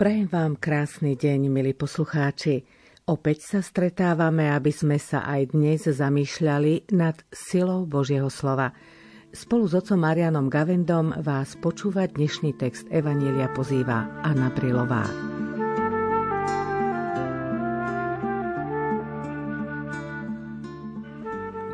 [0.00, 2.64] Prajem vám krásny deň, milí poslucháči.
[3.04, 8.72] Opäť sa stretávame, aby sme sa aj dnes zamýšľali nad silou Božieho slova.
[9.28, 15.04] Spolu s otcom Marianom Gavendom vás počúvať dnešný text Evanília pozýva Anna Brilová.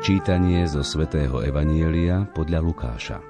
[0.03, 3.23] Čítanie zo svätého Evanielia podľa Lukáša.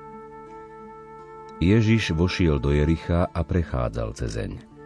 [1.61, 4.77] Ježiš vošiel do Jericha a prechádzal cezeň.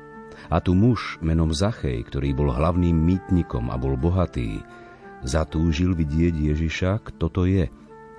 [0.50, 4.64] A tu muž menom Zachej, ktorý bol hlavným mýtnikom a bol bohatý,
[5.22, 7.70] zatúžil vidieť Ježiša, kto to je,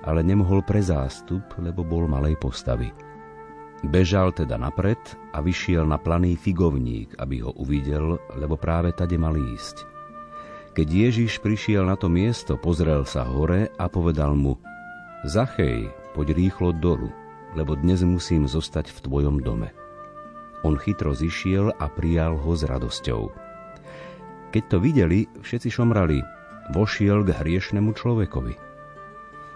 [0.03, 2.91] ale nemohol pre zástup, lebo bol malej postavy.
[3.83, 4.99] Bežal teda napred
[5.35, 9.83] a vyšiel na planý figovník, aby ho uvidel, lebo práve tade mal ísť.
[10.73, 14.55] Keď Ježiš prišiel na to miesto, pozrel sa hore a povedal mu
[15.27, 17.11] Zachej, poď rýchlo dolu,
[17.59, 19.82] lebo dnes musím zostať v tvojom dome.
[20.63, 23.21] On chytro zišiel a prijal ho s radosťou.
[24.55, 26.23] Keď to videli, všetci šomrali,
[26.71, 28.55] vošiel k hriešnemu človekovi.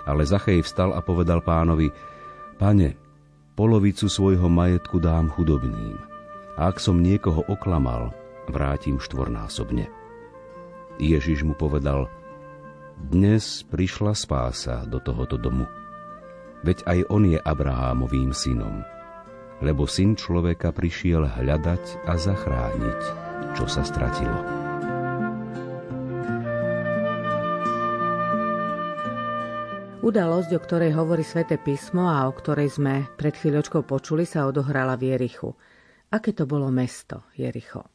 [0.08, 1.92] Ale Zachej vstal a povedal pánovi,
[2.58, 2.98] Pane,
[3.54, 5.96] polovicu svojho majetku dám chudobným.
[6.58, 8.12] A ak som niekoho oklamal,
[8.50, 9.86] vrátim štvornásobne.
[10.98, 12.10] Ježiš mu povedal,
[12.98, 15.70] dnes prišla spása do tohoto domu
[16.66, 18.82] veď aj on je Abrahámovým synom.
[19.58, 23.02] Lebo syn človeka prišiel hľadať a zachrániť,
[23.58, 24.38] čo sa stratilo.
[30.08, 34.96] Udalosť, o ktorej hovorí sväté písmo a o ktorej sme pred chvíľočkou počuli, sa odohrala
[34.96, 35.52] v Jerichu.
[36.14, 37.92] Aké to bolo mesto, Jericho?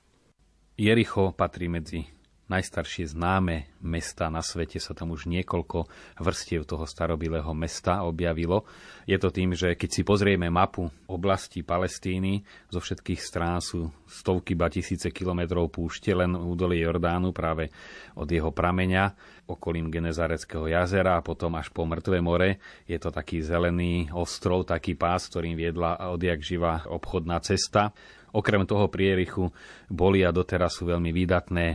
[0.76, 2.21] Jericho patrí medzi
[2.52, 5.88] najstaršie známe mesta na svete sa tam už niekoľko
[6.20, 8.68] vrstiev toho starobilého mesta objavilo.
[9.08, 14.52] Je to tým, že keď si pozrieme mapu oblasti Palestíny, zo všetkých strán sú stovky
[14.52, 17.72] ba tisíce kilometrov púšte, len údolie Jordánu práve
[18.14, 19.16] od jeho prameňa,
[19.48, 22.60] okolím Genezareckého jazera a potom až po Mŕtve more.
[22.86, 27.90] Je to taký zelený ostrov, taký pás, ktorým viedla odjak živá obchodná cesta.
[28.32, 29.52] Okrem toho prierichu
[29.92, 31.66] boli a doteraz sú veľmi výdatné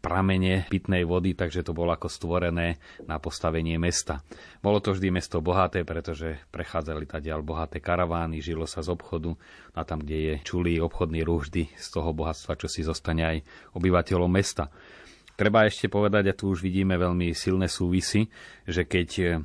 [0.00, 4.24] pramene pitnej vody, takže to bolo ako stvorené na postavenie mesta.
[4.64, 9.36] Bolo to vždy mesto bohaté, pretože prechádzali ďal bohaté karavány, žilo sa z obchodu
[9.76, 13.36] a tam, kde je čulý obchodný ruch vždy z toho bohatstva, čo si zostane aj
[13.76, 14.72] obyvateľom mesta.
[15.36, 18.28] Treba ešte povedať, a tu už vidíme veľmi silné súvisy,
[18.64, 19.40] že keď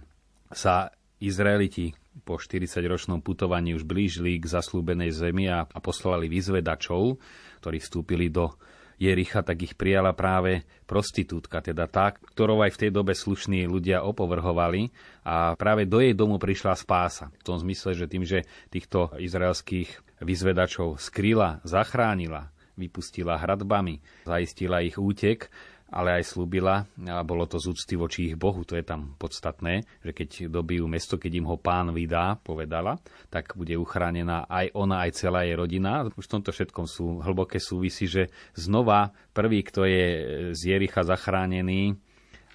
[0.51, 7.19] sa Izraeliti po 40-ročnom putovaní už blížili k zaslúbenej zemi a, a poslali vyzvedačov,
[7.59, 8.55] ktorí vstúpili do
[8.95, 14.03] Jericha, tak ich prijala práve prostitútka, teda tá, ktorou aj v tej dobe slušní ľudia
[14.07, 14.89] opovrhovali
[15.28, 17.31] a práve do jej domu prišla spása.
[17.35, 25.00] V tom zmysle, že tým, že týchto izraelských vyzvedačov skryla, zachránila, vypustila hradbami, zaistila ich
[25.00, 25.51] útek,
[25.90, 29.85] ale aj slúbila, a bolo to z úcty voči ich Bohu, to je tam podstatné,
[30.01, 32.97] že keď dobijú mesto, keď im ho pán vydá, povedala,
[33.29, 36.09] tak bude uchránená aj ona, aj celá jej rodina.
[36.09, 38.23] Už v tomto všetkom sú hlboké súvisy, že
[38.57, 40.06] znova prvý, kto je
[40.57, 41.97] z Jericha zachránený,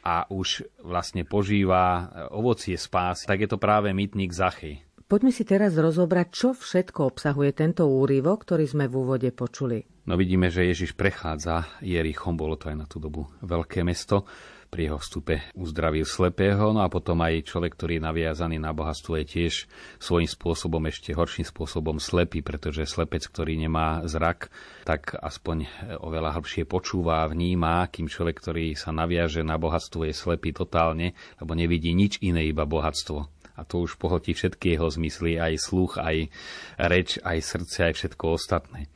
[0.01, 4.81] a už vlastne požíva ovocie spásy, tak je to práve mytník Zachy.
[5.11, 9.83] Poďme si teraz rozobrať, čo všetko obsahuje tento úryvok, ktorý sme v úvode počuli.
[10.07, 14.23] No vidíme, že Ježiš prechádza Jerichom, bolo to aj na tú dobu veľké mesto.
[14.71, 19.19] Pri jeho vstupe uzdravil slepého, no a potom aj človek, ktorý je naviazaný na bohatstvo,
[19.19, 19.55] je tiež
[19.99, 24.47] svojím spôsobom, ešte horším spôsobom slepý, pretože slepec, ktorý nemá zrak,
[24.87, 25.67] tak aspoň
[26.07, 31.59] oveľa hĺbšie počúva vníma, kým človek, ktorý sa naviaže na bohatstvo, je slepý totálne, lebo
[31.59, 36.33] nevidí nič iné, iba bohatstvo a to už pohltí všetky jeho zmysly, aj sluch, aj
[36.81, 38.89] reč, aj srdce, aj všetko ostatné.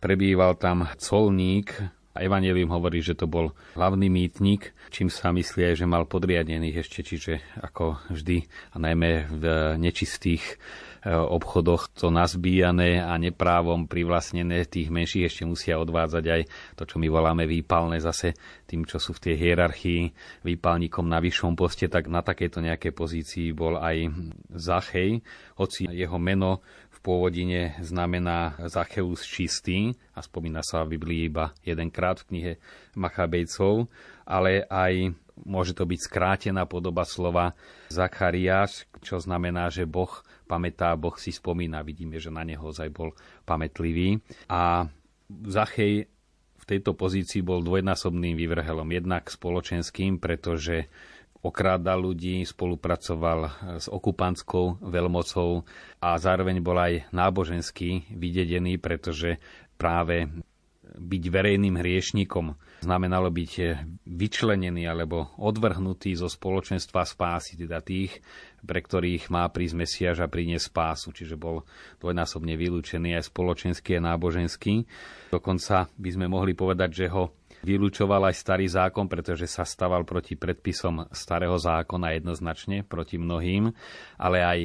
[0.00, 1.76] Prebýval tam colník,
[2.22, 7.00] Evangelium hovorí, že to bol hlavný mýtnik, čím sa myslí aj, že mal podriadených ešte,
[7.06, 8.44] čiže ako vždy,
[8.74, 9.44] a najmä v
[9.78, 16.42] nečistých e, obchodoch to nazbíjané a neprávom privlastnené tých menších ešte musia odvádzať aj
[16.74, 18.34] to, čo my voláme výpalné zase
[18.66, 20.00] tým, čo sú v tej hierarchii
[20.44, 24.10] výpalníkom na vyššom poste, tak na takejto nejakej pozícii bol aj
[24.52, 25.22] Zachej,
[25.58, 26.60] hoci jeho meno
[26.98, 32.52] v pôvodine znamená Zacheus čistý a spomína sa v Biblii iba jedenkrát v knihe
[32.98, 33.86] Machabejcov,
[34.26, 35.14] ale aj
[35.46, 37.54] môže to byť skrátená podoba slova
[37.86, 40.10] Zachariáš, čo znamená, že Boh
[40.50, 41.86] pamätá, Boh si spomína.
[41.86, 43.14] Vidíme, že na neho ozaj bol
[43.46, 44.18] pamätlivý.
[44.50, 44.90] A
[45.46, 46.10] Zachej
[46.58, 48.90] v tejto pozícii bol dvojnásobným vyvrhelom.
[48.90, 50.90] Jednak spoločenským, pretože
[51.42, 53.40] okrádal ľudí, spolupracoval
[53.78, 55.62] s okupantskou veľmocou
[56.02, 59.38] a zároveň bol aj náboženský vydedený, pretože
[59.78, 60.26] práve
[60.98, 62.56] byť verejným hriešnikom.
[62.82, 63.52] Znamenalo byť
[64.06, 68.18] vyčlenený alebo odvrhnutý zo spoločenstva spásy, teda tých,
[68.62, 71.14] pre ktorých má prísť Mesiaž a priniesť spásu.
[71.14, 71.66] Čiže bol
[72.02, 74.86] dvojnásobne vylúčený aj spoločenský a náboženský.
[75.30, 77.30] Dokonca by sme mohli povedať, že ho
[77.62, 83.70] vylúčoval aj starý zákon, pretože sa staval proti predpisom starého zákona jednoznačne, proti mnohým,
[84.18, 84.60] ale aj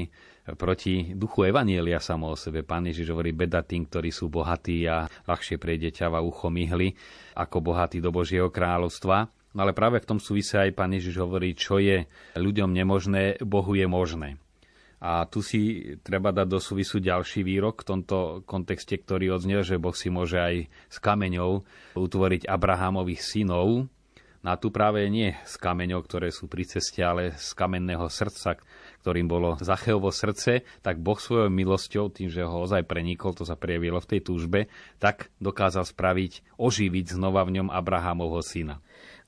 [0.60, 2.68] proti duchu Evanielia samo o sebe.
[2.68, 6.92] Pán Ježiš hovorí, beda tým, ktorí sú bohatí a ľahšie prejde ťava ucho myhly,
[7.40, 9.32] ako bohatí do Božieho kráľovstva.
[9.56, 12.04] No ale práve v tom súvise aj pán Ježiš hovorí, čo je
[12.36, 14.43] ľuďom nemožné, Bohu je možné.
[15.04, 19.76] A tu si treba dať do súvisu ďalší výrok v tomto kontexte, ktorý odznel, že
[19.76, 21.68] Boh si môže aj s kameňou
[22.00, 23.92] utvoriť Abrahamových synov.
[24.44, 28.60] Na tu práve nie z kameňov, ktoré sú pri ceste, ale z kamenného srdca,
[29.04, 33.60] ktorým bolo Zacheovo srdce, tak Boh svojou milosťou, tým, že ho ozaj prenikol, to sa
[33.60, 34.60] prejavilo v tej túžbe,
[35.04, 38.80] tak dokázal spraviť, oživiť znova v ňom Abrahamovho syna.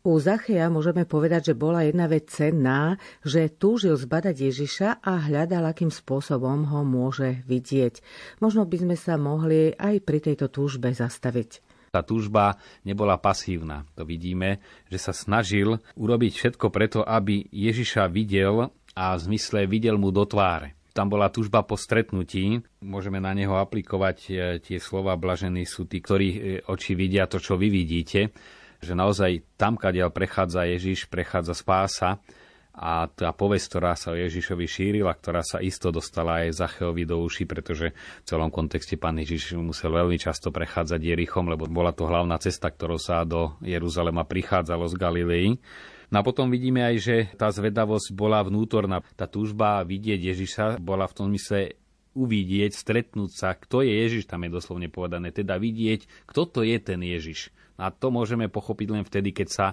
[0.05, 5.65] U Zachea môžeme povedať, že bola jedna vec cenná, že túžil zbadať Ježiša a hľadal,
[5.65, 8.05] akým spôsobom ho môže vidieť.
[8.37, 11.65] Možno by sme sa mohli aj pri tejto túžbe zastaviť
[11.95, 13.87] tá túžba nebola pasívna.
[13.95, 14.59] To vidíme,
[14.91, 18.67] že sa snažil urobiť všetko preto, aby Ježiša videl
[18.99, 20.75] a v zmysle videl mu do tváre.
[20.91, 22.59] Tam bola túžba po stretnutí.
[22.83, 27.39] Môžeme na neho aplikovať e, tie slova blažení sú tí, ktorí e, oči vidia to,
[27.39, 28.35] čo vy vidíte.
[28.85, 32.21] Že naozaj tam, kadiaľ prechádza Ježiš, prechádza spása
[32.75, 37.23] a tá povesť, ktorá sa o Ježišovi šírila, ktorá sa isto dostala aj Zacheovi do
[37.23, 42.03] uši, pretože v celom kontexte pán Ježiš musel veľmi často prechádzať Jerichom, lebo bola to
[42.03, 45.47] hlavná cesta, ktorou sa do Jeruzalema prichádzalo z Galilei.
[46.11, 49.01] No a potom vidíme aj, že tá zvedavosť bola vnútorná.
[49.15, 51.79] Tá túžba vidieť Ježiša bola v tom mysle
[52.15, 56.77] uvidieť, stretnúť sa, kto je Ježiš, tam je doslovne povedané, teda vidieť, kto to je
[56.79, 57.51] ten Ježiš.
[57.75, 59.67] A to môžeme pochopiť len vtedy, keď sa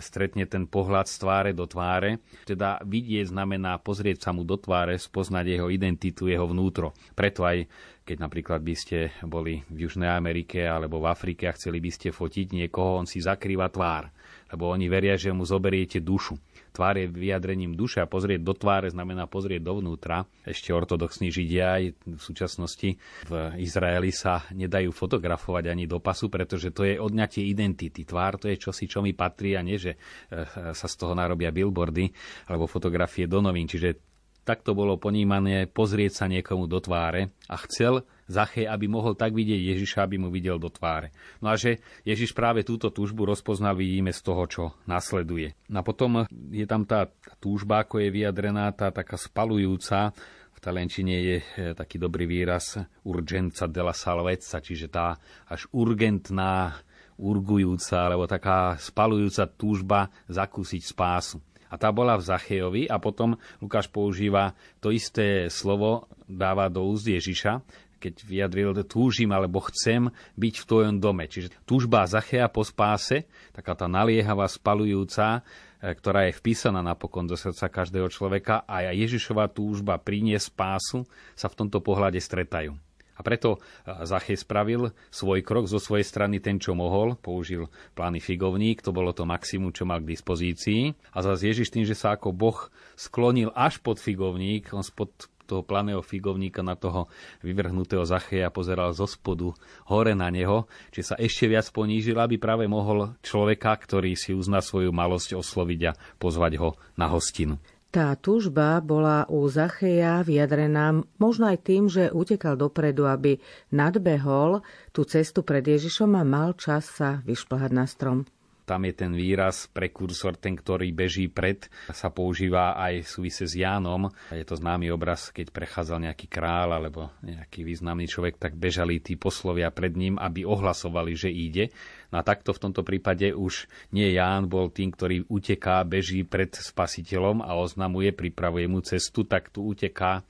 [0.00, 2.20] stretne ten pohľad z tváre do tváre.
[2.48, 6.96] Teda vidieť znamená pozrieť sa mu do tváre, spoznať jeho identitu, jeho vnútro.
[7.12, 7.68] Preto aj
[8.02, 12.10] keď napríklad by ste boli v Južnej Amerike alebo v Afrike a chceli by ste
[12.10, 14.10] fotiť niekoho, on si zakrýva tvár
[14.52, 16.36] lebo oni veria, že mu zoberiete dušu.
[16.72, 20.24] Tvár je vyjadrením duše a pozrieť do tváre znamená pozrieť dovnútra.
[20.42, 22.96] Ešte ortodoxní židia aj v súčasnosti
[23.28, 28.08] v Izraeli sa nedajú fotografovať ani do pasu, pretože to je odňatie identity.
[28.08, 31.52] Tvár to je čosi, čo mi patrí a nie, že eh, sa z toho narobia
[31.52, 32.08] billboardy
[32.48, 33.68] alebo fotografie do novín.
[33.68, 38.02] Čiže takto bolo ponímané pozrieť sa niekomu do tváre a chcel
[38.32, 41.12] Zachej, aby mohol tak vidieť Ježiša, aby mu videl do tváre.
[41.44, 45.52] No a že Ježiš práve túto túžbu rozpoznal, vidíme z toho, čo nasleduje.
[45.68, 50.16] No a potom je tam tá túžba, ako je vyjadrená, tá taká spalujúca,
[50.52, 51.44] v talenčine je e,
[51.74, 55.18] taký dobrý výraz urgenca della salvezza, čiže tá
[55.48, 56.78] až urgentná,
[57.18, 61.38] urgujúca, alebo taká spalujúca túžba zakúsiť spásu.
[61.72, 63.32] A tá bola v Zachejovi a potom
[63.64, 67.64] Lukáš používa to isté slovo, dáva do úst Ježiša,
[68.02, 71.30] keď vyjadril, túžim alebo chcem byť v tvojom dome.
[71.30, 75.46] Čiže túžba Zachea po spáse, taká tá naliehavá, spalujúca,
[75.78, 81.06] e, ktorá je vpísaná napokon do srdca každého človeka a Ježišová túžba priniesť spásu
[81.38, 82.74] sa v tomto pohľade stretajú.
[83.12, 83.58] A preto e,
[84.02, 89.12] Zachej spravil svoj krok zo svojej strany ten, čo mohol, použil plány figovník, to bolo
[89.12, 90.96] to maximum, čo mal k dispozícii.
[91.12, 92.58] A zase Ježiš tým, že sa ako Boh
[92.96, 95.12] sklonil až pod figovník, on spod
[95.44, 97.10] toho planého figovníka na toho
[97.44, 99.52] vyvrhnutého Zacheja pozeral zo spodu
[99.90, 104.64] hore na neho, či sa ešte viac ponížil, aby práve mohol človeka, ktorý si uzná
[104.64, 107.60] svoju malosť, osloviť a pozvať ho na hostinu.
[107.92, 113.36] Tá túžba bola u Zacheja vyjadrená možno aj tým, že utekal dopredu, aby
[113.68, 114.64] nadbehol
[114.96, 118.24] tú cestu pred Ježišom a mal čas sa vyšplhať na strom
[118.62, 123.58] tam je ten výraz prekursor, ten, ktorý beží pred, sa používa aj v súvise s
[123.58, 124.08] Jánom.
[124.30, 129.18] Je to známy obraz, keď prechádzal nejaký král alebo nejaký významný človek, tak bežali tí
[129.18, 131.74] poslovia pred ním, aby ohlasovali, že ide.
[132.14, 136.54] No a takto v tomto prípade už nie Ján bol tým, ktorý uteká, beží pred
[136.54, 140.22] spasiteľom a oznamuje, pripravuje mu cestu, tak tu uteká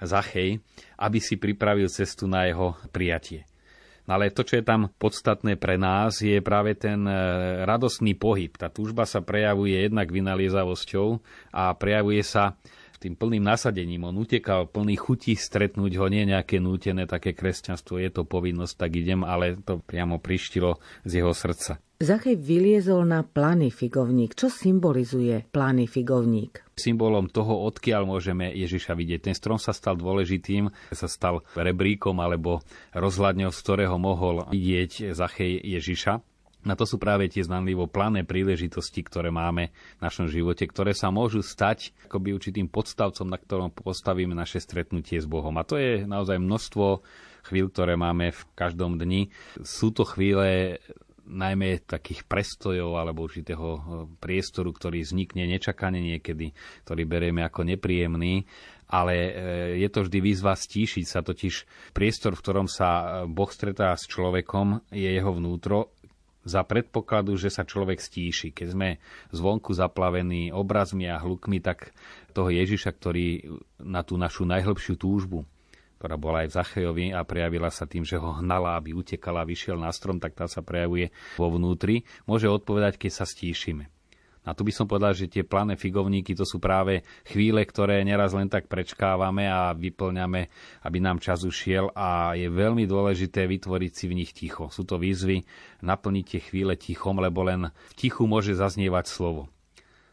[0.00, 0.62] Zachej,
[0.96, 3.49] aby si pripravil cestu na jeho prijatie.
[4.10, 7.14] Ale to, čo je tam podstatné pre nás, je práve ten e,
[7.62, 8.50] radostný pohyb.
[8.58, 11.22] Tá túžba sa prejavuje jednak vynaliezavosťou
[11.54, 12.58] a prejavuje sa
[13.00, 14.04] tým plným nasadením.
[14.04, 18.90] On utekal plný chutí stretnúť ho, nie nejaké nútené také kresťanstvo, je to povinnosť, tak
[19.00, 20.76] idem, ale to priamo prištilo
[21.08, 21.80] z jeho srdca.
[22.00, 24.32] Zachej vyliezol na planý figovník.
[24.32, 26.69] Čo symbolizuje planý figovník?
[26.80, 29.28] Symbolom toho, odkiaľ môžeme Ježiša vidieť.
[29.28, 32.64] Ten strom sa stal dôležitým, sa stal rebríkom alebo
[32.96, 36.24] rozhľadňou, z ktorého mohol vidieť Zachej Ježiša.
[36.60, 41.08] Na to sú práve tie znanlivo plané príležitosti, ktoré máme v našom živote, ktoré sa
[41.08, 45.56] môžu stať akoby určitým podstavcom, na ktorom postavíme naše stretnutie s Bohom.
[45.56, 47.00] A to je naozaj množstvo
[47.48, 49.32] chvíľ, ktoré máme v každom dni.
[49.64, 50.76] Sú to chvíle
[51.30, 53.80] najmä takých prestojov alebo určitého e,
[54.18, 56.50] priestoru, ktorý vznikne nečakane niekedy,
[56.84, 58.44] ktorý berieme ako nepríjemný,
[58.90, 59.30] ale e,
[59.78, 61.54] je to vždy výzva stíšiť sa, totiž
[61.94, 65.94] priestor, v ktorom sa e, Boh stretá s človekom, je jeho vnútro
[66.42, 68.50] za predpokladu, že sa človek stíši.
[68.50, 68.88] Keď sme
[69.30, 71.92] zvonku zaplavení obrazmi a hlukmi, tak
[72.32, 73.44] toho Ježiša, ktorý
[73.78, 75.44] na tú našu najhlbšiu túžbu
[76.00, 79.76] ktorá bola aj v Zachejovi a prejavila sa tým, že ho hnala, aby utekala, vyšiel
[79.76, 82.08] na strom, tak tá sa prejavuje vo vnútri.
[82.24, 83.92] Môže odpovedať, keď sa stíšime.
[84.48, 88.32] A tu by som povedal, že tie plané figovníky to sú práve chvíle, ktoré neraz
[88.32, 90.48] len tak prečkávame a vyplňame,
[90.88, 94.72] aby nám čas ušiel a je veľmi dôležité vytvoriť si v nich ticho.
[94.72, 95.44] Sú to výzvy
[95.84, 99.52] naplniť tie chvíle tichom, lebo len v tichu môže zaznievať slovo.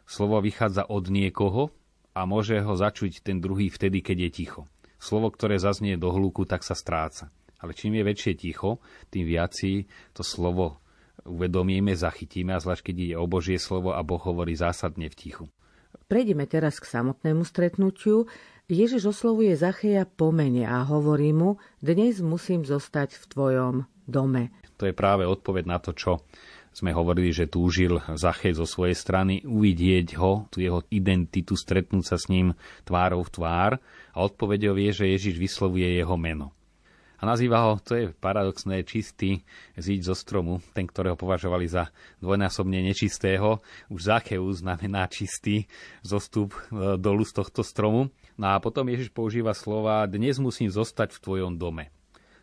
[0.03, 1.71] Slovo vychádza od niekoho
[2.11, 4.61] a môže ho začuť ten druhý vtedy, keď je ticho
[4.97, 7.29] slovo, ktoré zaznie do hluku, tak sa stráca.
[7.57, 8.77] Ale čím je väčšie ticho,
[9.09, 10.77] tým viac si to slovo
[11.25, 15.45] uvedomíme, zachytíme a zvlášť keď ide o Božie slovo a Boh hovorí zásadne v tichu.
[16.07, 18.31] Prejdeme teraz k samotnému stretnutiu.
[18.67, 23.75] Ježiš oslovuje Zacheja po mene a hovorí mu, dnes musím zostať v tvojom
[24.07, 24.51] dome.
[24.79, 26.23] To je práve odpoveď na to, čo
[26.77, 32.21] sme hovorili, že túžil Zachej zo svojej strany uvidieť ho, tú jeho identitu, stretnúť sa
[32.21, 32.53] s ním
[32.85, 33.71] tvárou v tvár
[34.13, 36.53] a odpovedou je, že Ježiš vyslovuje jeho meno.
[37.17, 39.41] A nazýva ho, to je paradoxné, čistý
[39.73, 41.89] zíď zo stromu, ten, ktorého považovali za
[42.21, 43.65] dvojnásobne nečistého.
[43.89, 45.65] Už Zacheus znamená čistý
[46.05, 48.13] zostup e, dolu z tohto stromu.
[48.37, 51.89] No a potom Ježiš používa slova, dnes musím zostať v tvojom dome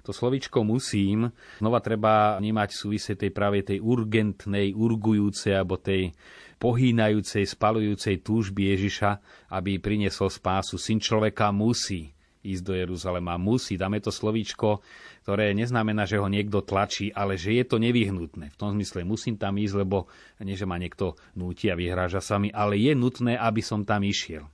[0.05, 6.13] to slovičko musím znova treba vnímať v súvise tej práve tej urgentnej, urgujúcej alebo tej
[6.61, 9.11] pohýnajúcej, spalujúcej túžby Ježiša,
[9.53, 10.77] aby priniesol spásu.
[10.77, 13.41] Syn človeka musí ísť do Jeruzalema.
[13.41, 13.81] Musí.
[13.81, 14.85] Dáme to slovíčko,
[15.25, 18.53] ktoré neznamená, že ho niekto tlačí, ale že je to nevyhnutné.
[18.53, 20.13] V tom zmysle musím tam ísť, lebo
[20.45, 24.05] nie, že ma niekto núti a vyhráža sa mi, ale je nutné, aby som tam
[24.05, 24.45] išiel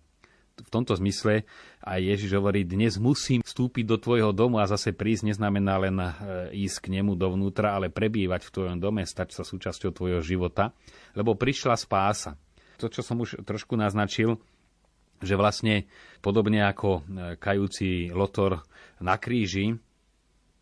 [0.60, 1.48] v tomto zmysle
[1.80, 6.08] aj Ježiš hovorí, dnes musím vstúpiť do tvojho domu a zase prísť neznamená len e,
[6.68, 10.76] ísť k nemu dovnútra, ale prebývať v tvojom dome, stať sa súčasťou tvojho života,
[11.16, 12.36] lebo prišla spása.
[12.80, 14.40] To, čo som už trošku naznačil,
[15.20, 15.88] že vlastne
[16.24, 17.00] podobne ako e,
[17.40, 18.64] kajúci lotor
[19.00, 19.76] na kríži,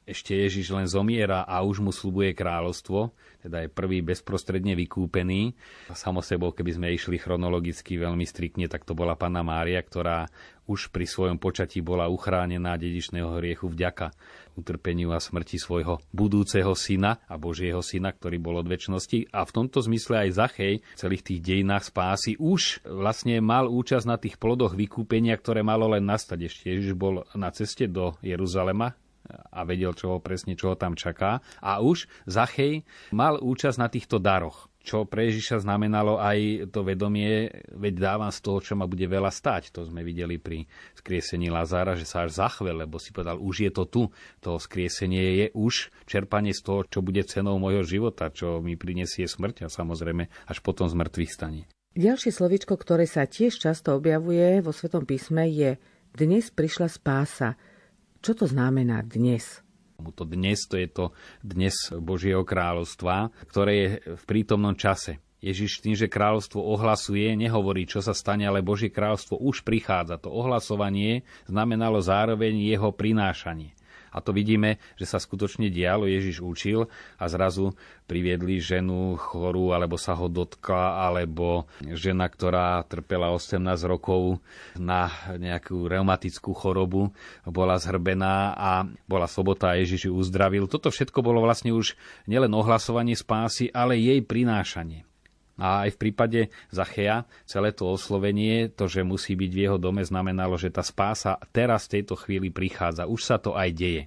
[0.09, 3.13] ešte Ježiš len zomiera a už mu slubuje kráľovstvo,
[3.45, 5.53] teda je prvý bezprostredne vykúpený.
[5.93, 10.27] Samo sebou, keby sme išli chronologicky veľmi striktne, tak to bola Panna Mária, ktorá
[10.69, 14.13] už pri svojom počatí bola uchránená dedičného hriechu vďaka
[14.53, 19.33] utrpeniu a smrti svojho budúceho syna a Božieho syna, ktorý bol od väčšnosti.
[19.33, 24.05] A v tomto zmysle aj Zachej v celých tých dejinách spásy už vlastne mal účasť
[24.05, 26.39] na tých plodoch vykúpenia, ktoré malo len nastať.
[26.53, 28.93] Ešte Ježiš bol na ceste do Jeruzalema,
[29.31, 31.45] a vedel čo presne, čo ho tam čaká.
[31.61, 32.83] A už Zachej
[33.13, 38.41] mal účasť na týchto daroch čo pre Ježiša znamenalo aj to vedomie, veď dávam z
[38.41, 39.69] toho, čo ma bude veľa stať.
[39.77, 40.65] To sme videli pri
[40.97, 44.03] skriesení Lazára, že sa až zachvel, lebo si povedal, už je to tu.
[44.41, 49.29] To skriesenie je už čerpanie z toho, čo bude cenou môjho života, čo mi prinesie
[49.29, 51.69] smrť a samozrejme až potom z mŕtvych stane.
[51.93, 55.77] Ďalšie slovičko, ktoré sa tiež často objavuje vo Svetom písme je
[56.17, 57.61] dnes prišla spása.
[58.19, 59.63] Čo to znamená dnes?
[59.99, 61.05] To dnes, to je to
[61.43, 65.19] dnes Božieho kráľovstva, ktoré je v prítomnom čase.
[65.39, 70.19] Ježiš tým, že kráľovstvo ohlasuje, nehovorí, čo sa stane, ale Božie kráľovstvo už prichádza.
[70.19, 73.78] To ohlasovanie znamenalo zároveň jeho prinášanie.
[74.13, 77.77] A to vidíme, že sa skutočne dialo, Ježiš učil a zrazu
[78.09, 84.41] priviedli ženu chorú, alebo sa ho dotkla, alebo žena, ktorá trpela 18 rokov
[84.81, 87.13] na nejakú reumatickú chorobu,
[87.45, 88.71] bola zhrbená a
[89.05, 90.65] bola sobota a Ježiš ju uzdravil.
[90.67, 95.09] Toto všetko bolo vlastne už nielen ohlasovanie spásy, ale jej prinášanie.
[95.59, 100.07] A aj v prípade Zachea celé to oslovenie, to, že musí byť v jeho dome,
[100.07, 103.11] znamenalo, že tá spása teraz v tejto chvíli prichádza.
[103.11, 104.03] Už sa to aj deje.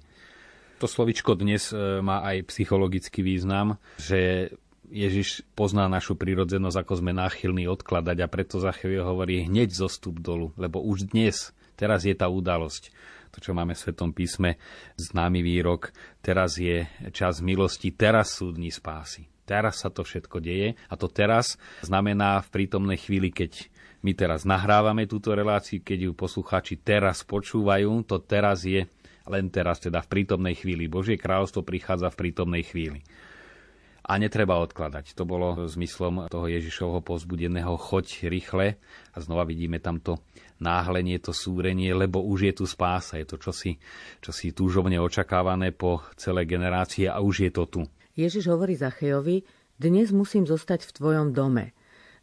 [0.80, 4.50] To slovičko dnes e, má aj psychologický význam, že
[4.90, 10.50] Ježiš pozná našu prírodzenosť, ako sme náchylní odkladať a preto Zacheu hovorí hneď zostup dolu,
[10.58, 12.90] lebo už dnes, teraz je tá udalosť
[13.32, 14.60] to, čo máme v Svetom písme,
[15.00, 15.90] známy výrok,
[16.20, 16.84] teraz je
[17.16, 19.31] čas milosti, teraz sú dni spásy.
[19.42, 23.72] Teraz sa to všetko deje a to teraz znamená v prítomnej chvíli, keď
[24.02, 28.90] My teraz nahrávame túto reláciu, keď ju poslucháči teraz počúvajú, to teraz je
[29.30, 30.90] len teraz, teda v prítomnej chvíli.
[30.90, 33.06] Božie kráľovstvo prichádza v prítomnej chvíli.
[34.02, 35.14] A netreba odkladať.
[35.14, 38.74] To bolo zmyslom toho Ježišovho pozbudeného choď rýchle.
[39.14, 40.18] A znova vidíme tamto
[40.58, 43.22] náhlenie, to súrenie, lebo už je tu spása.
[43.22, 43.78] Je to čosi,
[44.18, 47.82] čosi túžobne očakávané po celé generácie a už je to tu.
[48.12, 49.48] Ježiš hovorí Zachejovi,
[49.80, 51.72] dnes musím zostať v tvojom dome.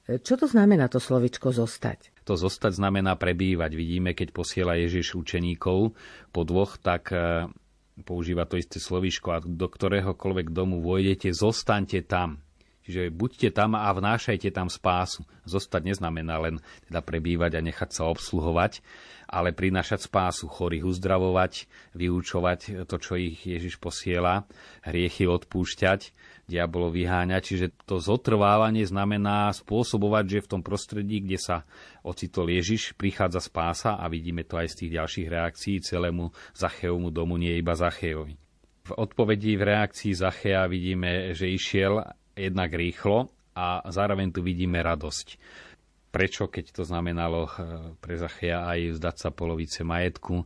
[0.09, 2.13] Čo to znamená to slovičko zostať?
[2.25, 3.77] To zostať znamená prebývať.
[3.77, 5.93] Vidíme, keď posiela Ježiš učeníkov
[6.33, 7.45] po dvoch, tak e,
[8.01, 12.41] používa to isté slovičko a do ktoréhokoľvek domu vojdete, zostaňte tam.
[12.89, 15.21] Čiže buďte tam a vnášajte tam spásu.
[15.45, 16.57] Zostať neznamená len
[16.89, 18.81] teda prebývať a nechať sa obsluhovať,
[19.29, 24.49] ale prinášať spásu, chorých uzdravovať, vyučovať to, čo ich Ježiš posiela,
[24.81, 26.11] hriechy odpúšťať,
[26.49, 27.41] diabolo vyháňať.
[27.45, 31.57] Čiže to zotrvávanie znamená spôsobovať, že v tom prostredí, kde sa
[32.01, 37.37] ocitol Ježiš, prichádza spása a vidíme to aj z tých ďalších reakcií celému Zachejovmu domu,
[37.37, 38.33] nie iba Zachejovi.
[38.89, 42.01] V odpovedi v reakcii Zachea vidíme, že išiel
[42.33, 45.37] jednak rýchlo a zároveň tu vidíme radosť.
[46.09, 47.51] Prečo, keď to znamenalo eh,
[48.01, 50.45] pre Zachea aj vzdať sa polovice majetku,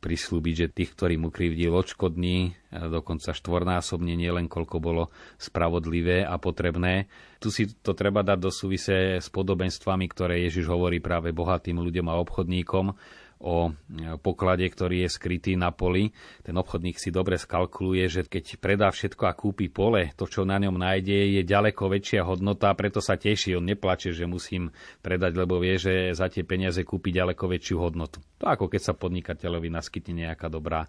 [0.00, 7.12] prislúbiť, že tých, ktorým ukrivdil, odškodní, dokonca štvornásobne, nielen koľko bolo spravodlivé a potrebné.
[7.36, 12.08] Tu si to treba dať do súvise s podobenstvami, ktoré Ježiš hovorí práve bohatým ľuďom
[12.08, 12.96] a obchodníkom,
[13.40, 13.72] o
[14.20, 16.12] poklade, ktorý je skrytý na poli.
[16.44, 20.60] Ten obchodník si dobre skalkuluje, že keď predá všetko a kúpi pole, to, čo na
[20.60, 23.56] ňom nájde, je ďaleko väčšia hodnota, preto sa teší.
[23.56, 24.68] On neplače, že musím
[25.00, 28.20] predať, lebo vie, že za tie peniaze kúpi ďaleko väčšiu hodnotu.
[28.38, 30.88] To ako keď sa podnikateľovi naskytne nejaká dobrá e,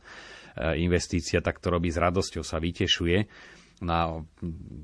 [0.84, 3.32] investícia, tak to robí s radosťou, sa vytešuje.
[3.82, 4.30] No,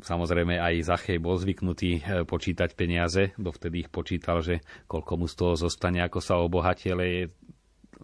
[0.01, 5.35] samozrejme aj Zachej bol zvyknutý e, počítať peniaze, dovtedy ich počítal, že koľko mu z
[5.37, 7.29] toho zostane, ako sa obohatie, ale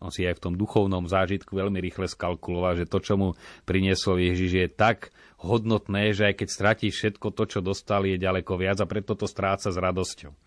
[0.03, 3.29] on si aj v tom duchovnom zážitku veľmi rýchle skalkuloval, že to, čo mu
[3.63, 8.59] priniesol Ježiš, je tak hodnotné, že aj keď stratí všetko to, čo dostal, je ďaleko
[8.59, 10.31] viac a preto to stráca s radosťou.
[10.31, 10.37] E,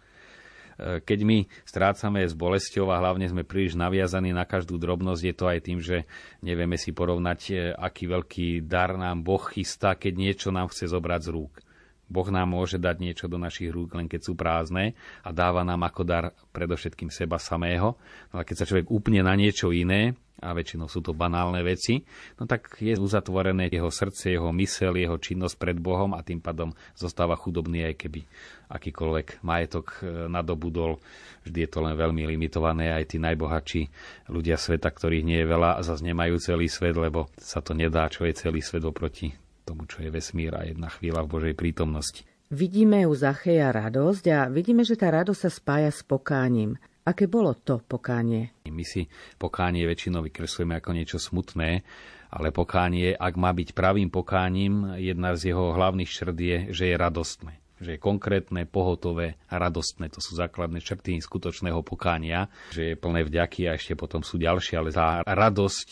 [1.01, 5.45] keď my strácame s bolesťou a hlavne sme príliš naviazaní na každú drobnosť, je to
[5.49, 6.05] aj tým, že
[6.45, 11.21] nevieme si porovnať, e, aký veľký dar nám Boh chystá, keď niečo nám chce zobrať
[11.29, 11.66] z rúk.
[12.07, 14.95] Boh nám môže dať niečo do našich rúk, len keď sú prázdne
[15.27, 17.99] a dáva nám ako dar predovšetkým seba samého.
[18.31, 22.05] No a keď sa človek úplne na niečo iné, a väčšinou sú to banálne veci,
[22.37, 26.77] no tak je uzatvorené jeho srdce, jeho mysel, jeho činnosť pred Bohom a tým pádom
[26.92, 28.21] zostáva chudobný, aj keby
[28.69, 31.01] akýkoľvek majetok e, nadobudol.
[31.49, 32.92] Vždy je to len veľmi limitované.
[32.92, 33.88] Aj tí najbohatší
[34.29, 38.29] ľudia sveta, ktorých nie je veľa, zase nemajú celý svet, lebo sa to nedá, čo
[38.29, 42.23] je celý svet oproti tomu, čo je vesmír a jedna chvíľa v Božej prítomnosti.
[42.47, 46.79] Vidíme u Zacheja radosť a vidíme, že tá radosť sa spája s pokáním.
[47.03, 48.55] Aké bolo to pokánie?
[48.71, 51.83] My si pokánie väčšinou vykreslujeme ako niečo smutné,
[52.31, 56.95] ale pokánie, ak má byť pravým pokáním, jedna z jeho hlavných črt je, že je
[56.95, 60.09] radostné že je konkrétne, pohotové a radostné.
[60.09, 64.81] To sú základné črty skutočného pokánia, že je plné vďaky a ešte potom sú ďalšie,
[64.81, 65.89] ale tá radosť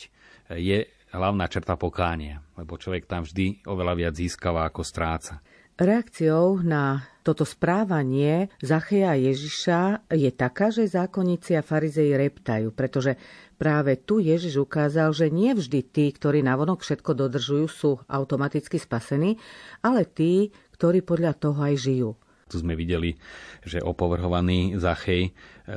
[0.57, 5.39] je hlavná črta pokánia, lebo človek tam vždy oveľa viac získava ako stráca.
[5.75, 13.19] Reakciou na toto správanie Zacheja Ježiša je taká, že zákonníci a farizei reptajú, pretože
[13.59, 19.35] práve tu Ježiš ukázal, že nie vždy tí, ktorí navonok všetko dodržujú, sú automaticky spasení,
[19.83, 22.11] ale tí, ktorí podľa toho aj žijú.
[22.45, 23.17] Tu sme videli,
[23.65, 25.31] že opovrhovaný Zachej e,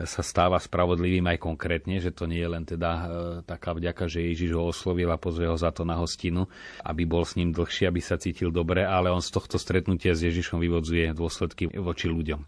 [0.03, 3.03] sa stáva spravodlivým aj konkrétne, že to nie je len teda e,
[3.47, 6.51] taká vďaka, že Ježiš ho oslovil a pozve ho za to na hostinu,
[6.84, 10.27] aby bol s ním dlhšie, aby sa cítil dobre, ale on z tohto stretnutia s
[10.27, 12.43] Ježišom vyvodzuje dôsledky voči ľuďom.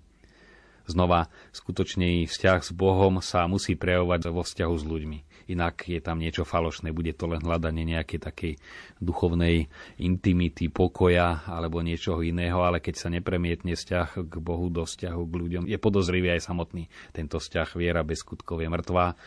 [0.89, 5.19] Znova, skutočný vzťah s Bohom sa musí prejavovať vo vzťahu s ľuďmi
[5.49, 6.93] inak je tam niečo falošné.
[6.93, 8.53] Bude to len hľadanie nejakej takej
[9.01, 15.21] duchovnej intimity, pokoja alebo niečoho iného, ale keď sa nepremietne vzťah k Bohu do vzťahu
[15.25, 17.75] k ľuďom, je podozrivý aj samotný tento vzťah.
[17.75, 19.17] Viera bez skutkov je mŕtva,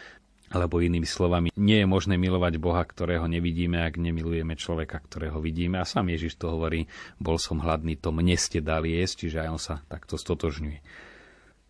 [0.53, 5.81] alebo inými slovami, nie je možné milovať Boha, ktorého nevidíme, ak nemilujeme človeka, ktorého vidíme.
[5.81, 9.49] A sám Ježiš to hovorí, bol som hladný, to mne ste dali jesť, čiže aj
[9.49, 11.11] on sa takto stotožňuje.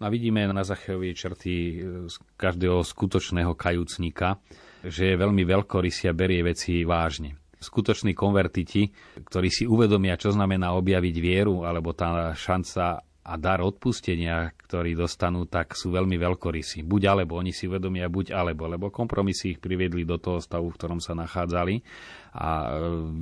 [0.02, 1.74] A vidíme na Zachejovi črty e,
[2.10, 4.42] z každého skutočného kajúcnika,
[4.82, 7.38] že je veľmi veľkorysý a berie veci vážne.
[7.62, 8.90] Skutoční konvertiti,
[9.22, 15.46] ktorí si uvedomia, čo znamená objaviť vieru, alebo tá šanca a dar odpustenia, ktorý dostanú,
[15.46, 16.82] tak sú veľmi veľkorysí.
[16.82, 20.76] Buď alebo, oni si uvedomia buď alebo, lebo kompromisy ich priviedli do toho stavu, v
[20.80, 21.86] ktorom sa nachádzali
[22.34, 22.68] a e,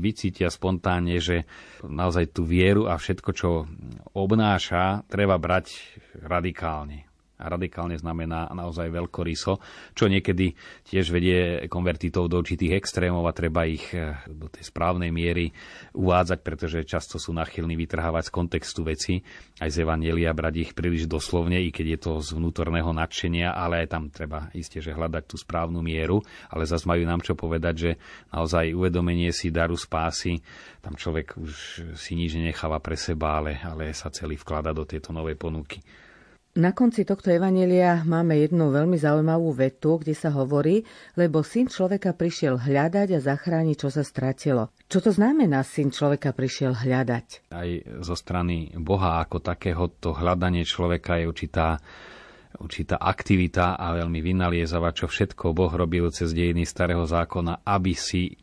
[0.00, 1.44] vycítia spontánne, že
[1.84, 3.68] naozaj tú vieru a všetko, čo
[4.16, 5.76] obnáša, treba brať
[6.24, 7.10] radikálne.
[7.40, 9.59] Radikálne znamená naozaj veľkoryso,
[9.96, 10.53] čo niekedy
[10.85, 15.55] tiež vedie konvertitov do určitých extrémov a treba ich eh, do tej správnej miery
[15.96, 19.14] uvádzať, pretože často sú nachylní vytrhávať z kontextu veci,
[19.61, 23.85] aj z Evanielia brať ich príliš doslovne, i keď je to z vnútorného nadšenia, ale
[23.85, 26.20] aj tam treba isté, že hľadať tú správnu mieru,
[26.53, 27.90] ale zase majú nám čo povedať, že
[28.33, 30.40] naozaj uvedomenie si daru spásy,
[30.81, 31.53] tam človek už
[31.96, 35.85] si nič nenecháva pre seba, ale, ale sa celý vklada do tejto novej ponuky.
[36.50, 40.82] Na konci tohto evanelia máme jednu veľmi zaujímavú vetu, kde sa hovorí,
[41.14, 44.74] lebo syn človeka prišiel hľadať a zachrániť, čo sa stratilo.
[44.90, 47.54] Čo to znamená, syn človeka prišiel hľadať?
[47.54, 47.70] Aj
[48.02, 51.78] zo strany Boha ako takého to hľadanie človeka je určitá
[52.58, 58.34] určitá aktivita a veľmi vynaliezava, čo všetko Boh robil cez dejiny starého zákona, aby si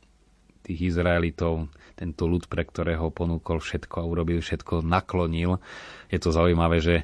[0.63, 1.67] tých Izraelitov,
[1.99, 5.59] tento ľud, pre ktorého ponúkol všetko a urobil všetko, naklonil.
[6.07, 6.95] Je to zaujímavé, že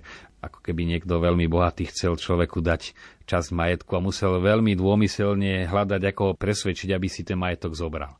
[0.44, 2.92] ako keby niekto veľmi bohatý chcel človeku dať
[3.24, 8.20] čas majetku a musel veľmi dômyselne hľadať, ako presvedčiť, aby si ten majetok zobral.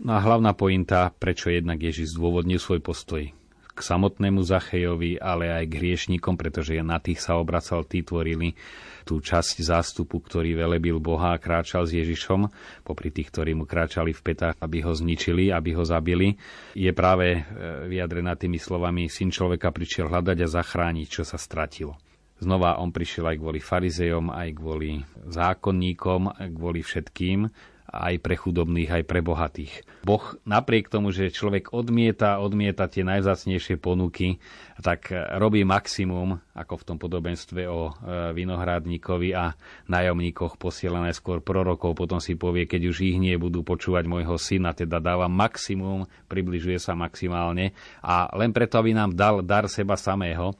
[0.00, 3.28] No a hlavná pointa, prečo jednak Ježiš zdôvodnil svoj postoj
[3.76, 8.56] k samotnému Zachejovi, ale aj k hriešnikom, pretože na tých sa obracal, tí tvorili
[9.04, 12.50] tú časť zástupu, ktorý velebil Boha a kráčal s Ježišom,
[12.82, 16.34] popri tých, ktorí mu kráčali v petách, aby ho zničili, aby ho zabili,
[16.74, 17.40] je práve e,
[17.86, 21.94] vyjadrená tými slovami Syn človeka prišiel hľadať a zachrániť, čo sa stratilo.
[22.36, 27.48] Znova on prišiel aj kvôli farizejom, aj kvôli zákonníkom, kvôli všetkým,
[27.90, 29.86] aj pre chudobných, aj pre bohatých.
[30.02, 34.42] Boh napriek tomu, že človek odmieta, odmieta tie najvzácnejšie ponuky,
[34.82, 35.08] tak
[35.40, 37.92] robí maximum, ako v tom podobenstve o e,
[38.36, 39.56] vinohradníkovi a
[39.88, 44.76] najomníkoch posiela najskôr prorokov, potom si povie, keď už ich nie budú počúvať môjho syna,
[44.76, 47.72] teda dáva maximum, približuje sa maximálne
[48.04, 50.52] a len preto, aby nám dal dar seba samého,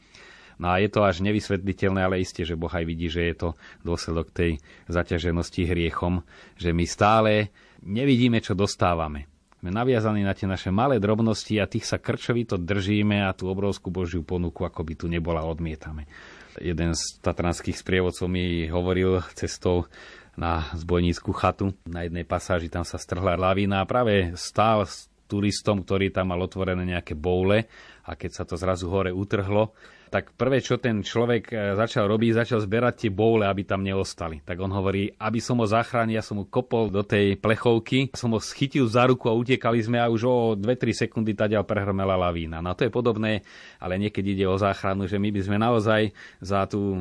[0.56, 3.48] No a je to až nevysvetliteľné, ale isté, že Boh aj vidí, že je to
[3.84, 4.56] dôsledok tej
[4.88, 6.24] zaťaženosti hriechom,
[6.56, 7.52] že my stále
[7.84, 9.28] nevidíme, čo dostávame.
[9.60, 13.88] Sme naviazaní na tie naše malé drobnosti a tých sa krčovito držíme a tú obrovskú
[13.88, 16.08] Božiu ponuku, ako by tu nebola, odmietame.
[16.56, 19.88] Jeden z tatranských sprievodcov mi hovoril cestou
[20.36, 21.72] na zbojnícku chatu.
[21.88, 24.84] Na jednej pasáži tam sa strhla lavína a práve stál
[25.26, 27.66] turistom, ktorý tam mal otvorené nejaké boule
[28.06, 29.74] a keď sa to zrazu hore utrhlo,
[30.06, 34.38] tak prvé, čo ten človek e, začal robiť, začal zberať tie boule, aby tam neostali.
[34.40, 38.32] Tak on hovorí, aby som ho zachránil, ja som mu kopol do tej plechovky, som
[38.32, 42.62] ho schytil za ruku a utekali sme a už o 2-3 sekundy tadiaľ prehrmela lavína.
[42.62, 43.42] No to je podobné,
[43.82, 46.96] ale niekedy ide o záchranu, že my by sme naozaj za tú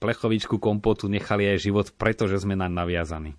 [0.00, 3.36] plechovičku kompotu nechali aj život, pretože sme naň naviazaní.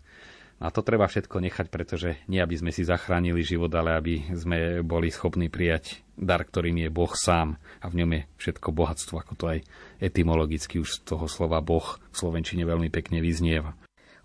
[0.62, 4.86] A to treba všetko nechať, pretože nie aby sme si zachránili život, ale aby sme
[4.86, 9.34] boli schopní prijať dar, ktorým je Boh sám a v ňom je všetko bohatstvo, ako
[9.34, 9.60] to aj
[9.97, 13.74] etymologicky už z toho slova Boh v Slovenčine veľmi pekne vyznieva.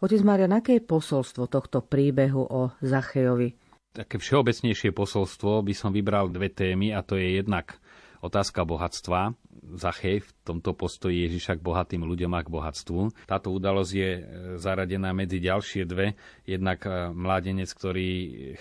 [0.05, 3.57] Otec Marian, aké je posolstvo tohto príbehu o Zachejovi?
[3.97, 7.81] Také všeobecnejšie posolstvo by som vybral dve témy a to je jednak
[8.21, 9.33] otázka bohatstva
[9.75, 13.27] Zachej v tomto postoji Ježiša k bohatým ľuďom a k bohatstvu.
[13.27, 14.21] Táto udalosť je e,
[14.63, 16.15] zaradená medzi ďalšie dve.
[16.47, 18.09] Jednak e, mládenec, ktorý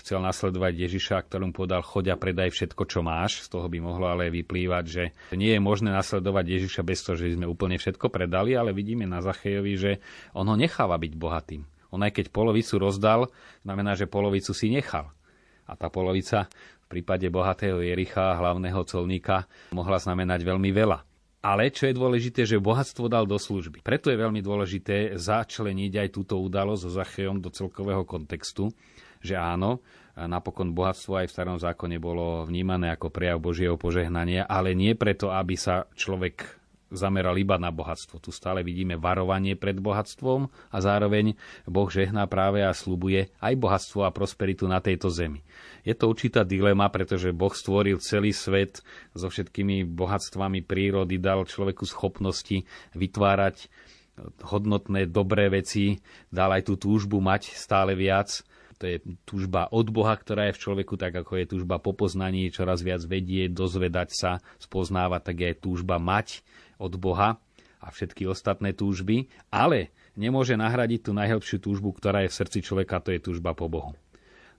[0.01, 3.45] chcel nasledovať Ježiša, ktorom povedal, choď a predaj všetko, čo máš.
[3.45, 5.03] Z toho by mohlo ale vyplývať, že
[5.37, 9.21] nie je možné nasledovať Ježiša bez toho, že sme úplne všetko predali, ale vidíme na
[9.21, 9.91] Zachejovi, že
[10.33, 11.61] on ho necháva byť bohatým.
[11.93, 13.29] On aj keď polovicu rozdal,
[13.61, 15.13] znamená, že polovicu si nechal.
[15.65, 16.45] A tá polovica
[16.85, 21.01] v prípade bohatého Jericha, hlavného colníka, mohla znamenať veľmi veľa.
[21.45, 23.85] Ale čo je dôležité, že bohatstvo dal do služby.
[23.85, 28.73] Preto je veľmi dôležité začleniť aj túto udalosť so Zachejom do celkového kontextu,
[29.21, 29.81] že áno,
[30.17, 35.29] napokon bohatstvo aj v starom zákone bolo vnímané ako prejav Božieho požehnania, ale nie preto,
[35.29, 38.21] aby sa človek zameral iba na bohatstvo.
[38.21, 41.33] Tu stále vidíme varovanie pred bohatstvom a zároveň
[41.65, 45.41] Boh žehná práve a slubuje aj bohatstvo a prosperitu na tejto zemi.
[45.85, 48.81] Je to určitá dilema, pretože Boh stvoril celý svet
[49.13, 53.69] so všetkými bohatstvami prírody, dal človeku schopnosti vytvárať
[54.47, 55.99] hodnotné, dobré veci,
[56.31, 58.41] dal aj tú túžbu mať stále viac.
[58.79, 62.51] To je túžba od Boha, ktorá je v človeku, tak ako je túžba po poznaní,
[62.51, 66.43] čoraz viac vedieť, dozvedať sa, spoznávať, tak je aj túžba mať
[66.81, 67.37] od Boha
[67.81, 73.03] a všetky ostatné túžby, ale nemôže nahradiť tú najhlbšiu túžbu, ktorá je v srdci človeka,
[73.03, 73.93] to je túžba po Bohu.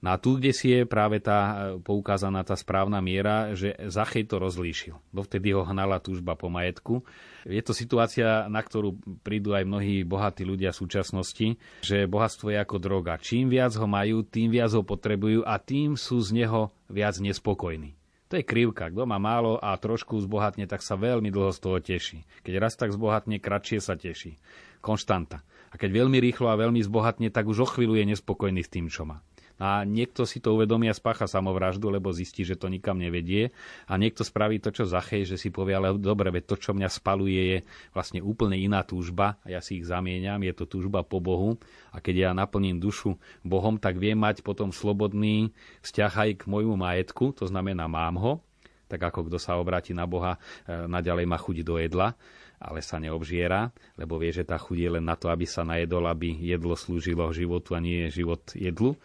[0.05, 4.29] No a tu, kde si je práve tá e, poukázaná tá správna miera, že Zachej
[4.29, 4.95] to rozlíšil.
[5.09, 7.01] Dovtedy ho hnala túžba po majetku.
[7.49, 11.47] Je to situácia, na ktorú prídu aj mnohí bohatí ľudia v súčasnosti,
[11.81, 13.17] že bohatstvo je ako droga.
[13.17, 17.96] Čím viac ho majú, tým viac ho potrebujú a tým sú z neho viac nespokojní.
[18.27, 18.91] To je krivka.
[18.91, 22.19] Kto má málo a trošku zbohatne, tak sa veľmi dlho z toho teší.
[22.43, 24.35] Keď raz tak zbohatne, kratšie sa teší.
[24.83, 25.47] Konštanta.
[25.71, 28.91] A keď veľmi rýchlo a veľmi zbohatne, tak už o chvíľu je nespokojný s tým,
[28.91, 29.23] čo má.
[29.57, 33.57] A niekto si to uvedomí a spácha samovraždu, lebo zistí, že to nikam nevedie.
[33.89, 36.89] A niekto spraví to, čo Zachej, že si povie, ale dobre, veď to, čo mňa
[36.93, 37.59] spaluje, je
[37.97, 41.57] vlastne úplne iná túžba a ja si ich zamieňam, je to túžba po Bohu.
[41.97, 46.77] A keď ja naplním dušu Bohom, tak viem mať potom slobodný vzťah aj k môjmu
[46.77, 48.33] majetku, to znamená mám ho,
[48.93, 50.37] tak ako kto sa obráti na Boha,
[50.69, 52.13] e, naďalej má chuť do jedla
[52.57, 53.69] ale sa neobžiera,
[54.01, 57.29] lebo vie, že tá chuť je len na to, aby sa najedol, aby jedlo slúžilo
[57.29, 58.97] životu a nie život jedlu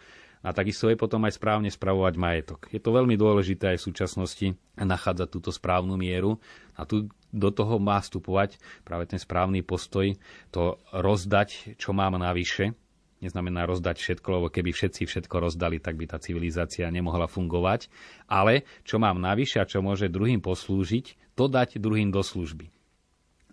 [0.42, 2.60] a takisto je potom aj správne spravovať majetok.
[2.74, 6.42] Je to veľmi dôležité aj v súčasnosti nachádzať túto správnu mieru
[6.74, 10.12] a tu do toho má vstupovať práve ten správny postoj,
[10.52, 12.76] to rozdať, čo mám navyše,
[13.22, 17.86] neznamená rozdať všetko, lebo keby všetci všetko rozdali, tak by tá civilizácia nemohla fungovať.
[18.26, 22.68] Ale čo mám navyše a čo môže druhým poslúžiť, to dať druhým do služby.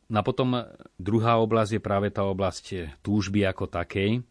[0.09, 0.65] No a potom
[0.97, 4.25] druhá oblasť je práve tá oblasť túžby ako takej.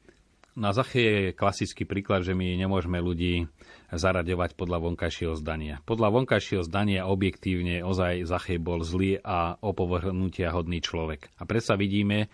[0.59, 3.47] Na Zache je klasický príklad, že my nemôžeme ľudí
[3.94, 5.79] zaraďovať podľa vonkajšieho zdania.
[5.87, 11.31] Podľa vonkajšieho zdania objektívne ozaj Zachej bol zlý a opovrhnutia hodný človek.
[11.38, 12.27] A predsa vidíme,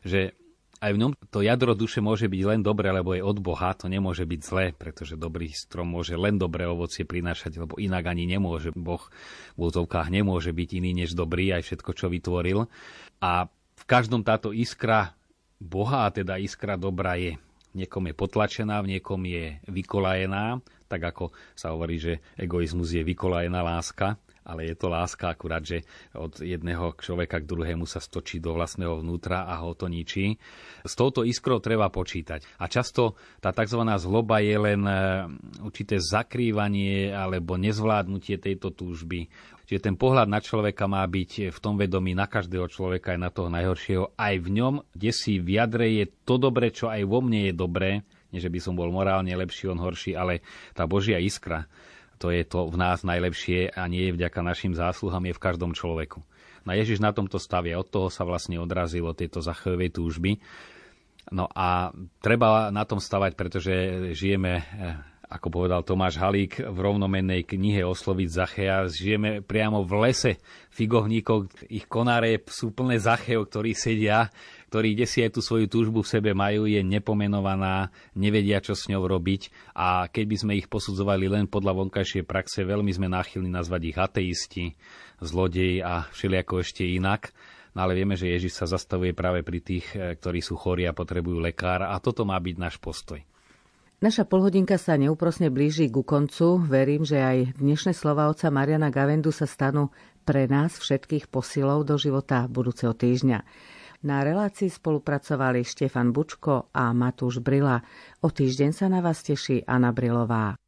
[0.00, 0.32] že
[0.80, 3.92] aj v ňom to jadro duše môže byť len dobré, lebo je od Boha, to
[3.92, 8.72] nemôže byť zlé, pretože dobrý strom môže len dobré ovocie prinášať, lebo inak ani nemôže.
[8.72, 9.04] Boh
[9.52, 12.72] v úzovkách nemôže byť iný než dobrý, aj všetko, čo vytvoril.
[13.20, 15.12] A v každom táto iskra
[15.60, 17.36] Boha, teda iskra dobra je
[17.84, 23.60] niekom je potlačená, v niekom je vykolajená, tak ako sa hovorí, že egoizmus je vykolajená
[23.60, 25.82] láska, ale je to láska akurát, že
[26.14, 30.38] od jedného človeka k druhému sa stočí do vlastného vnútra a ho to ničí.
[30.86, 32.62] S touto iskrou treba počítať.
[32.62, 33.82] A často tá tzv.
[33.98, 34.94] zloba je len e,
[35.66, 39.26] určité zakrývanie alebo nezvládnutie tejto túžby.
[39.66, 43.30] Čiže ten pohľad na človeka má byť v tom vedomí na každého človeka, aj na
[43.34, 44.14] toho najhoršieho.
[44.14, 47.54] Aj v ňom, kde si v jadre je to dobre, čo aj vo mne je
[47.54, 51.66] dobré, nie že by som bol morálne lepší, on horší, ale tá Božia iskra,
[52.16, 55.72] to je to v nás najlepšie a nie je vďaka našim zásluhám, je v každom
[55.76, 56.24] človeku.
[56.66, 60.42] No Ježiš na tomto stavie, od toho sa vlastne odrazilo tieto zachojové túžby.
[61.30, 63.74] No a treba na tom stavať, pretože
[64.14, 70.32] žijeme eh, ako povedal Tomáš Halík v rovnomennej knihe Osloviť Zachea, žijeme priamo v lese
[70.70, 74.30] figovníkov, ich konáre sú plné Zacheov, ktorí sedia,
[74.66, 79.06] ktorí desi aj tú svoju túžbu v sebe majú, je nepomenovaná, nevedia, čo s ňou
[79.06, 83.82] robiť a keď by sme ich posudzovali len podľa vonkajšej praxe, veľmi sme náchylní nazvať
[83.86, 84.64] ich ateisti,
[85.22, 87.30] zlodeji a všelijako ešte inak.
[87.76, 90.96] No ale vieme, že Ježiš sa zastavuje práve pri tých, eh, ktorí sú chorí a
[90.96, 93.20] potrebujú lekára a toto má byť náš postoj.
[93.96, 96.60] Naša polhodinka sa neúprosne blíži ku koncu.
[96.60, 99.88] Verím, že aj dnešné slova oca Mariana Gavendu sa stanú
[100.28, 103.40] pre nás všetkých posilou do života budúceho týždňa.
[104.04, 107.80] Na relácii spolupracovali Štefan Bučko a Matúš Brila.
[108.20, 110.58] O týždeň sa na vás teší Anna Brilová.